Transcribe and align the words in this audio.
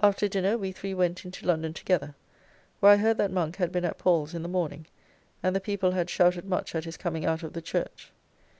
After 0.00 0.28
dinner 0.28 0.56
we 0.56 0.70
three 0.70 0.94
went 0.94 1.24
into 1.24 1.44
London 1.44 1.74
together, 1.74 2.14
where 2.78 2.92
I 2.92 2.96
heard 2.96 3.18
that 3.18 3.32
Monk 3.32 3.56
had 3.56 3.72
been 3.72 3.84
at 3.84 3.98
Paul's 3.98 4.32
in 4.32 4.42
the 4.44 4.48
morning, 4.48 4.86
and 5.42 5.56
the 5.56 5.60
people 5.60 5.90
had 5.90 6.08
shouted 6.08 6.44
much 6.44 6.76
at 6.76 6.84
his 6.84 6.96
coming 6.96 7.26
out 7.26 7.42
of 7.42 7.54
the 7.54 7.60
church. 7.62 8.12